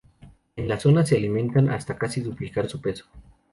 [0.55, 3.05] En la zona se alimentan hasta casi duplicar su peso.